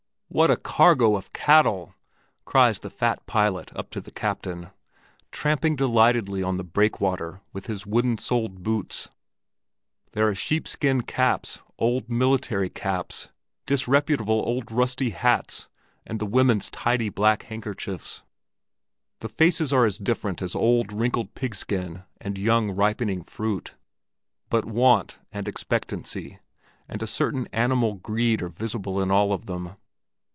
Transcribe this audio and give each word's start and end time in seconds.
"What 0.33 0.49
a 0.49 0.55
cargo 0.55 1.17
of 1.17 1.33
cattle!" 1.33 1.93
cries 2.45 2.79
the 2.79 2.89
fat 2.89 3.25
pilot 3.25 3.75
up 3.75 3.89
to 3.89 3.99
the 3.99 4.11
captain, 4.13 4.69
tramping 5.29 5.75
delightedly 5.75 6.41
on 6.41 6.55
the 6.55 6.63
breakwater 6.63 7.41
with 7.51 7.65
his 7.65 7.85
wooden 7.85 8.17
soled 8.17 8.63
boots. 8.63 9.09
There 10.13 10.29
are 10.29 10.33
sheepskin 10.33 11.01
caps, 11.01 11.59
old 11.77 12.09
military 12.09 12.69
caps, 12.69 13.27
disreputable 13.65 14.35
old 14.45 14.71
rusty 14.71 15.09
hats, 15.09 15.67
and 16.07 16.17
the 16.17 16.25
women's 16.25 16.69
tidy 16.69 17.09
black 17.09 17.43
handkerchiefs. 17.43 18.21
The 19.19 19.27
faces 19.27 19.73
are 19.73 19.85
as 19.85 19.97
different 19.97 20.41
as 20.41 20.55
old, 20.55 20.93
wrinkled 20.93 21.33
pigskin 21.35 22.03
and 22.21 22.37
young, 22.37 22.71
ripening 22.71 23.21
fruit; 23.21 23.75
but 24.49 24.63
want, 24.63 25.19
and 25.33 25.45
expectancy, 25.45 26.39
and 26.87 27.03
a 27.03 27.05
certain 27.05 27.47
animal 27.51 27.95
greed 27.95 28.41
are 28.41 28.47
visible 28.47 29.01
in 29.01 29.11
all 29.11 29.33
of 29.33 29.45
them. 29.45 29.75